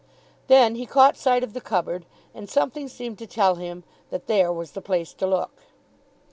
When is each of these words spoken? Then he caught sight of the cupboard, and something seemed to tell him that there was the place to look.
Then 0.47 0.73
he 0.73 0.87
caught 0.87 1.15
sight 1.15 1.43
of 1.43 1.53
the 1.53 1.61
cupboard, 1.61 2.07
and 2.33 2.49
something 2.49 2.87
seemed 2.87 3.19
to 3.19 3.27
tell 3.27 3.53
him 3.53 3.83
that 4.09 4.25
there 4.25 4.51
was 4.51 4.71
the 4.71 4.81
place 4.81 5.13
to 5.13 5.27
look. 5.27 5.51